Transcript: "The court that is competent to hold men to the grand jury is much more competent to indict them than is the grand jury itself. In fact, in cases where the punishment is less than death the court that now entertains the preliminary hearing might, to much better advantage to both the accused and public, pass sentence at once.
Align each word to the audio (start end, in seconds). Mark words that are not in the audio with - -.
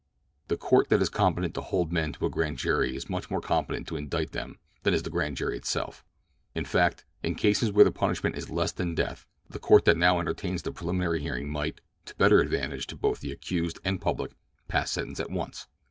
"The 0.47 0.57
court 0.57 0.89
that 0.89 0.99
is 0.99 1.09
competent 1.09 1.53
to 1.53 1.61
hold 1.61 1.93
men 1.93 2.11
to 2.11 2.19
the 2.21 2.27
grand 2.27 2.57
jury 2.57 2.95
is 2.95 3.07
much 3.07 3.29
more 3.29 3.39
competent 3.39 3.87
to 3.87 3.97
indict 3.97 4.31
them 4.31 4.57
than 4.81 4.95
is 4.95 5.03
the 5.03 5.11
grand 5.11 5.37
jury 5.37 5.55
itself. 5.55 6.03
In 6.55 6.65
fact, 6.65 7.05
in 7.21 7.35
cases 7.35 7.71
where 7.71 7.85
the 7.85 7.91
punishment 7.91 8.35
is 8.35 8.49
less 8.49 8.71
than 8.71 8.95
death 8.95 9.27
the 9.47 9.59
court 9.59 9.85
that 9.85 9.97
now 9.97 10.19
entertains 10.19 10.63
the 10.63 10.71
preliminary 10.71 11.19
hearing 11.21 11.51
might, 11.51 11.81
to 12.05 12.13
much 12.15 12.17
better 12.17 12.39
advantage 12.41 12.87
to 12.87 12.95
both 12.95 13.19
the 13.19 13.31
accused 13.31 13.77
and 13.85 14.01
public, 14.01 14.31
pass 14.67 14.89
sentence 14.89 15.19
at 15.19 15.29
once. 15.29 15.67